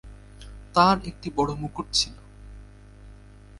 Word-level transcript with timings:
তাঁর 0.75 0.97
একটি 1.05 1.27
বড় 1.35 1.51
মুকুট 1.55 1.87
ছিল। 1.93 2.15